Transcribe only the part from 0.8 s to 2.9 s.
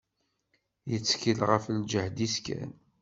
Tettkel ɣef lǧehd-is kan.